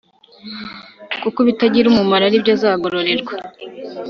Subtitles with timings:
[1.21, 3.33] kuko ibitagira umumaro ari byo azagororerwa